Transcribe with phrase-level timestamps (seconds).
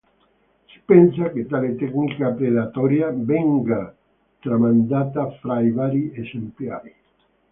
[0.65, 3.95] Si pensa che tale tecnica predatoria venga
[4.39, 6.95] tramandata fra i vari esemplari.